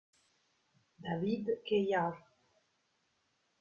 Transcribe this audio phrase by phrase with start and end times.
[1.03, 2.17] David Cuéllar